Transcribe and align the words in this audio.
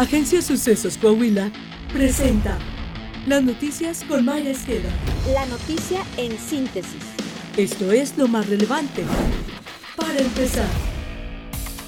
Agencia 0.00 0.40
Sucesos 0.40 0.96
Coahuila 0.96 1.52
presenta 1.92 2.56
las 3.26 3.42
noticias 3.42 4.02
con 4.08 4.24
Maya 4.24 4.48
Esqueda. 4.48 4.88
La 5.34 5.44
noticia 5.44 6.02
en 6.16 6.38
síntesis. 6.38 7.04
Esto 7.58 7.92
es 7.92 8.16
lo 8.16 8.26
más 8.26 8.48
relevante. 8.48 9.04
Para 9.96 10.18
empezar. 10.18 10.89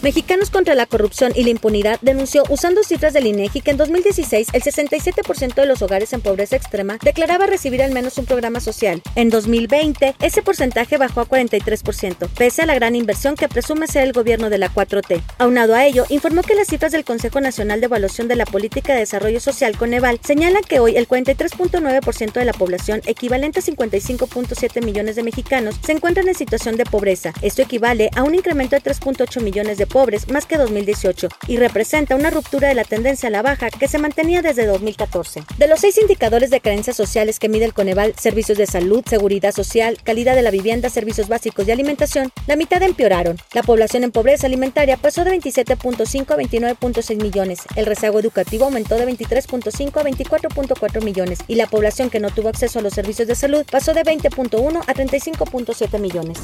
Mexicanos 0.03 0.51
contra 0.51 0.75
la 0.75 0.87
Corrupción 0.87 1.33
y 1.37 1.45
la 1.45 1.51
Impunidad 1.51 2.01
denunció, 2.03 2.43
usando 2.49 2.83
cifras 2.83 3.13
del 3.13 3.29
INEGI, 3.29 3.61
que 3.61 3.71
en 3.71 3.77
2016 3.77 4.49
el 4.53 4.61
67% 4.61 5.55
de 5.55 5.67
los 5.67 5.81
hogares 5.81 6.13
en 6.13 6.21
pobreza 6.21 6.57
extrema 6.57 6.99
declaraba 7.05 7.47
recibir 7.47 7.83
al 7.83 7.93
menos 7.93 8.19
un 8.19 8.27
programa 8.27 8.59
social. 8.59 9.01
En 9.15 9.31
2020, 9.31 10.17
ese 10.21 10.43
porcentaje 10.43 10.97
bajó 10.97 11.21
a 11.21 11.29
43%, 11.29 12.29
pese 12.37 12.63
a 12.63 12.67
la 12.67 12.75
gran 12.75 12.97
inversión 12.97 13.37
que 13.37 13.49
presume 13.49 13.87
ser 13.87 14.03
el 14.03 14.13
gobierno 14.13 14.51
de 14.51 14.59
la 14.59 14.75
4T. 14.75 15.23
Aunado 15.39 15.77
a 15.77 15.87
ello, 15.87 16.05
informó 16.09 16.43
que 16.43 16.57
las 16.57 16.67
cifras 16.67 16.91
del 16.91 17.05
Consejo 17.05 17.41
Nacional 17.41 17.79
de 17.79 17.87
Evaluación 17.87 18.27
de 18.27 18.35
la 18.35 18.45
Política 18.45 18.95
de 18.95 19.01
Desarrollo 19.01 19.39
Social, 19.39 19.79
Coneval, 19.79 20.19
señalan 20.25 20.65
que 20.65 20.81
hoy 20.81 20.97
el 20.97 21.07
43.9% 21.07 22.33
de 22.33 22.45
la 22.45 22.53
población, 22.53 23.03
equivalente 23.07 23.61
a 23.61 23.63
55.7 23.63 24.85
millones 24.85 25.15
de 25.15 25.23
mexicanos, 25.23 25.77
se 25.87 25.93
encuentran 25.93 26.27
en 26.27 26.35
situación 26.35 26.77
de 26.77 26.87
pobreza. 26.87 27.33
Esto 27.41 27.63
equivale 27.63 28.11
a 28.17 28.25
un 28.25 28.35
incremento 28.35 28.75
de 28.75 28.83
3.8 28.83 29.41
millones 29.41 29.79
de 29.79 29.92
pobres 29.93 30.29
más 30.29 30.47
que 30.47 30.57
2018 30.57 31.29
y 31.47 31.59
representa 31.59 32.17
una 32.17 32.31
ruptura 32.31 32.69
de 32.69 32.75
la 32.75 32.85
tendencia 32.85 33.29
a 33.29 33.31
la 33.31 33.43
baja 33.43 33.71
que 33.71 33.89
se 33.89 33.99
mantenía 33.99 34.43
desde 34.43 34.67
2014. 34.67 35.43
De 35.59 35.69
los 35.69 35.81
seis 35.81 35.99
indicadores 35.99 36.51
de 36.51 36.61
creencias 36.61 36.97
sociales 36.97 37.39
que 37.39 37.49
mide 37.49 37.67
el 37.67 37.75
Coneval, 37.75 38.15
servicios 38.19 38.59
de 38.59 38.67
salud, 38.67 39.05
seguridad 39.07 39.53
social, 39.53 39.99
calidad 40.03 40.35
de 40.35 40.43
la 40.43 40.51
vivienda, 40.51 40.89
servicios 40.89 41.29
básicos 41.29 41.69
y 41.69 41.71
alimentación, 41.71 42.33
la 42.47 42.57
mitad 42.57 42.83
empeoraron. 42.83 43.37
La 43.53 43.63
población 43.63 44.05
en 44.05 44.13
pobreza 44.13 44.47
alimentaria 44.47 44.97
pasó 44.97 45.25
de 45.25 45.39
27.5 45.39 46.31
a 46.31 46.37
29.6 46.37 47.23
millones, 47.23 47.61
el 47.77 47.87
rezago 47.87 48.19
educativo 48.19 48.65
aumentó 48.65 48.97
de 48.97 49.07
23.5 49.07 50.01
a 50.01 50.05
24.4 50.05 51.05
millones 51.05 51.41
y 51.47 51.57
la 51.57 51.67
población 51.67 52.11
que 52.11 52.21
no 52.21 52.31
tuvo 52.31 52.49
acceso 52.49 52.79
a 52.79 52.83
los 52.83 52.95
servicios 52.95 53.29
de 53.29 53.35
salud 53.35 53.65
pasó 53.71 53.93
de 53.93 54.03
20.1 54.03 54.83
a 54.87 54.95
35.7 54.95 55.99
millones. 55.99 56.39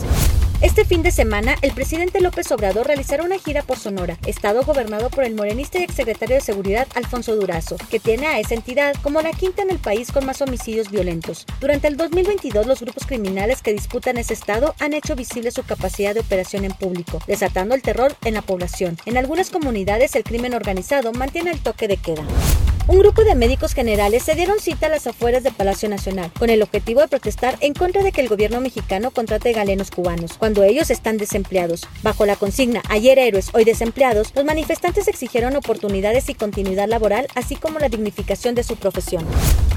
Este 0.61 0.85
fin 0.85 1.05
de 1.05 1.13
semana, 1.13 1.55
el 1.63 1.71
presidente 1.71 2.21
López 2.21 2.51
Obrador 2.51 2.89
realizará 2.89 3.23
una 3.23 3.39
gira 3.39 3.63
por 3.63 3.79
Sonora, 3.79 4.19
estado 4.27 4.65
gobernado 4.65 5.09
por 5.09 5.23
el 5.23 5.37
morenista 5.37 5.79
y 5.79 5.85
exsecretario 5.85 6.35
de 6.35 6.41
Seguridad 6.41 6.89
Alfonso 6.97 7.37
Durazo, 7.37 7.77
que 7.89 8.01
tiene 8.01 8.27
a 8.27 8.41
esa 8.41 8.55
entidad 8.55 8.97
como 9.01 9.23
la 9.23 9.31
quinta 9.31 9.63
en 9.63 9.71
el 9.71 9.79
país 9.79 10.11
con 10.11 10.27
más 10.27 10.43
homicidios 10.43 10.91
violentos. 10.91 11.47
Durante 11.61 11.87
el 11.87 11.97
2022, 11.97 12.67
los 12.67 12.81
grupos 12.81 13.07
criminales 13.07 13.63
que 13.63 13.73
disputan 13.73 14.17
ese 14.17 14.35
estado 14.35 14.75
han 14.81 14.95
hecho 14.95 15.15
visible 15.15 15.53
su 15.53 15.63
capacidad 15.63 16.13
de 16.13 16.21
operación 16.21 16.65
en 16.65 16.73
público, 16.73 17.21
desatando 17.29 17.77
el 17.77 17.83
terror 17.83 18.17
en 18.25 18.35
la 18.35 18.43
población. 18.43 18.99
En 19.07 19.17
algunas 19.17 19.51
comunidades, 19.51 20.17
el 20.17 20.25
crimen 20.25 20.55
organizado 20.55 21.13
mantiene 21.13 21.53
el 21.53 21.61
toque 21.61 21.87
de 21.87 21.99
queda 21.99 22.25
un 22.89 22.99
grupo 22.99 23.23
de 23.23 23.35
médicos 23.35 23.75
generales 23.75 24.23
se 24.23 24.35
dieron 24.35 24.61
cita 24.61 24.87
a 24.87 24.89
las 24.89 25.07
afueras 25.07 25.43
del 25.43 25.53
Palacio 25.53 25.91
Nacional 25.91 26.33
con 26.39 26.49
el 26.49 26.63
objetivo 26.63 27.03
de 27.03 27.09
protestar 27.09 27.59
en 27.61 27.75
contra 27.75 28.03
de 28.03 28.13
que 28.13 28.23
el 28.23 28.29
gobierno 28.29 28.63
mexicano 28.63 29.11
contrate 29.11 29.53
galenos 29.53 29.91
cubanos 29.91 30.39
cuando 30.39 30.65
ellos 30.65 30.91
están 30.91 31.19
desempleados. 31.19 31.87
Bajo 32.03 32.25
la 32.25 32.37
consigna 32.37 32.83
Ayer 32.89 33.19
héroes, 33.19 33.51
hoy 33.53 33.65
desempleados, 33.65 34.33
los 34.35 34.47
manifestantes 34.47 35.07
exigieron 35.07 35.55
oportunidades 35.55 36.31
y 36.31 36.35
continuidad 36.35 36.89
laboral, 36.89 37.29
así 37.35 37.57
como 37.57 37.79
la 37.79 37.91
dignificación 37.91 38.55
de 38.55 38.65
su 38.65 38.77
profesión. 38.77 39.27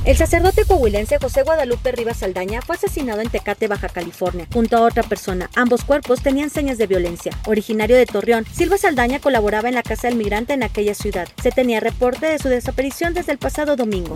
El 0.06 0.16
sacerdote 0.16 0.64
coahuilense 0.64 1.20
José 1.20 1.44
Guadalupe 1.44 1.92
Rivas 1.92 2.20
Saldaña 2.20 2.62
fue 2.62 2.76
asesinado 2.78 3.20
en 3.20 3.30
Tecate, 3.30 3.68
Baja 3.68 3.90
California, 3.90 4.48
junto 4.54 4.78
a 4.78 4.82
otra 4.82 5.04
persona. 5.04 5.50
Ambos 5.56 5.84
cuerpos 5.84 6.24
tenían 6.24 6.50
señas 6.50 6.78
de 6.78 6.88
violencia. 6.88 7.38
Originario 7.46 7.98
de 7.98 8.06
Torreón, 8.06 8.46
Silva 8.54 8.78
Saldaña 8.78 9.20
colaboraba 9.20 9.68
en 9.68 9.76
la 9.76 9.84
Casa 9.84 10.08
del 10.08 10.18
Migrante 10.18 10.54
en 10.54 10.64
aquella 10.64 10.96
ciudad. 10.96 11.28
Se 11.44 11.52
tenía 11.52 11.82
reporte 11.82 12.26
de 12.26 12.40
su 12.40 12.48
desaparición 12.48 13.01
desde 13.10 13.32
el 13.32 13.40
pasado 13.40 13.76
domingo. 13.76 14.16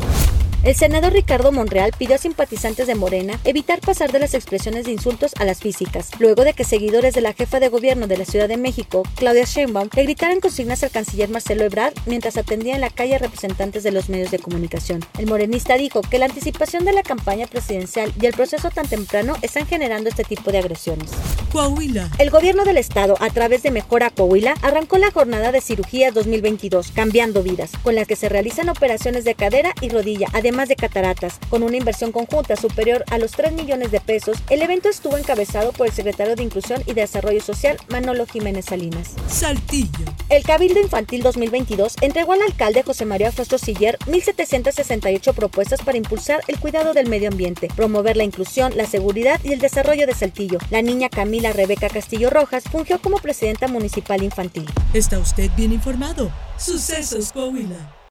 El 0.66 0.74
senador 0.74 1.14
Ricardo 1.14 1.52
Monreal 1.52 1.92
pidió 1.96 2.16
a 2.16 2.18
simpatizantes 2.18 2.88
de 2.88 2.96
Morena 2.96 3.40
evitar 3.44 3.82
pasar 3.82 4.12
de 4.12 4.18
las 4.18 4.34
expresiones 4.34 4.86
de 4.86 4.94
insultos 4.94 5.34
a 5.38 5.46
las 5.46 5.60
físicas, 5.60 6.10
luego 6.18 6.44
de 6.44 6.54
que 6.54 6.64
seguidores 6.64 7.14
de 7.14 7.22
la 7.22 7.34
jefa 7.34 7.60
de 7.60 7.70
gobierno 7.70 8.08
de 8.08 8.18
la 8.18 8.26
Ciudad 8.26 8.48
de 8.48 8.58
México, 8.58 9.04
Claudia 9.16 9.44
Sheinbaum, 9.44 9.90
le 9.96 10.02
gritaran 10.02 10.40
consignas 10.40 10.82
al 10.82 10.90
canciller 10.90 11.30
Marcelo 11.30 11.66
Ebrard 11.66 11.94
mientras 12.08 12.38
atendía 12.38 12.74
en 12.74 12.82
la 12.82 12.90
calle 12.90 13.14
a 13.14 13.20
representantes 13.20 13.84
de 13.84 13.92
los 13.92 14.10
medios 14.10 14.32
de 14.32 14.40
comunicación. 14.40 15.06
El 15.20 15.28
morenista 15.28 15.78
dijo 15.78 16.02
que 16.02 16.18
la 16.18 16.26
anticipación 16.26 16.84
de 16.84 16.94
la 16.94 17.04
campaña 17.04 17.46
presidencial 17.46 18.12
y 18.20 18.26
el 18.26 18.34
proceso 18.34 18.72
tan 18.72 18.88
temprano 18.88 19.36
están 19.44 19.68
generando 19.68 20.10
este 20.10 20.24
tipo 20.24 20.52
de 20.52 20.58
agresiones. 20.58 21.12
Coahuila. 21.52 22.10
El 22.18 22.32
gobierno 22.32 22.66
del 22.66 22.78
estado, 22.78 23.18
a 23.20 23.30
través 23.30 23.62
de 23.62 23.70
Mejora 23.70 24.10
Coahuila, 24.10 24.56
arrancó 24.64 24.98
la 24.98 25.12
jornada 25.12 25.52
de 25.52 25.62
cirugías 25.62 26.12
2022, 26.16 26.92
cambiando 26.92 27.44
vidas, 27.44 27.70
con 27.84 27.94
la 27.94 28.06
que 28.06 28.16
se 28.16 28.30
realizan 28.30 28.68
operaciones 28.70 29.26
de 29.26 29.36
cadera 29.36 29.72
y 29.80 29.90
rodilla, 29.90 30.28
además 30.34 30.55
de 30.64 30.78
cataratas. 30.78 31.38
Con 31.50 31.64
una 31.64 31.76
inversión 31.76 32.14
conjunta 32.14 32.56
superior 32.56 33.04
a 33.12 33.18
los 33.18 33.32
3 33.32 33.52
millones 33.52 33.92
de 33.92 34.00
pesos, 34.00 34.38
el 34.50 34.62
evento 34.62 34.88
estuvo 34.88 35.18
encabezado 35.18 35.74
por 35.74 35.88
el 35.88 35.94
secretario 35.94 36.36
de 36.36 36.44
Inclusión 36.44 36.82
y 36.86 36.94
Desarrollo 36.94 37.42
Social, 37.42 37.78
Manolo 37.90 38.26
Jiménez 38.26 38.66
Salinas. 38.66 39.12
Saltillo. 39.28 40.06
El 40.30 40.44
Cabildo 40.44 40.80
Infantil 40.80 41.22
2022 41.22 41.98
entregó 42.02 42.32
al 42.32 42.42
alcalde 42.42 42.84
José 42.84 43.06
María 43.06 43.32
Fausto 43.32 43.58
Siller 43.58 44.00
1.768 44.08 45.34
propuestas 45.34 45.82
para 45.82 45.98
impulsar 45.98 46.42
el 46.48 46.60
cuidado 46.60 46.94
del 46.94 47.10
medio 47.10 47.30
ambiente, 47.30 47.68
promover 47.76 48.16
la 48.16 48.24
inclusión, 48.24 48.78
la 48.78 48.86
seguridad 48.86 49.42
y 49.44 49.52
el 49.52 49.60
desarrollo 49.60 50.08
de 50.08 50.14
Saltillo. 50.14 50.60
La 50.70 50.82
niña 50.82 51.10
Camila 51.10 51.52
Rebeca 51.52 51.90
Castillo 51.90 52.30
Rojas 52.30 52.64
fungió 52.72 53.02
como 53.02 53.18
presidenta 53.18 53.68
municipal 53.68 54.24
infantil. 54.24 54.66
¿Está 54.94 55.20
usted 55.20 55.50
bien 55.58 55.74
informado? 55.74 56.32
Sucesos 56.58 57.32
Coahuila. 57.32 57.95